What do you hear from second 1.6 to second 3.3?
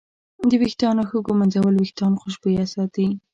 وېښتان خوشبویه ساتي.